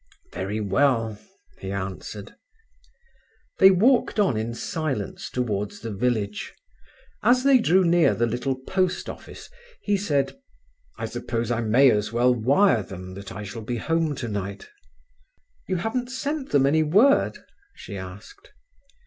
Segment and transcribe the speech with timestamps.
[0.33, 1.19] "Very well,"
[1.59, 2.33] he answered.
[3.59, 6.55] They walked on in silence towards the village.
[7.21, 9.47] As they drew near the little post office,
[9.79, 10.39] he said:
[10.97, 14.71] "I suppose I may as well wire them that I shall be home tonight."
[15.67, 17.37] "You haven't sent them any word?"
[17.75, 18.51] she asked.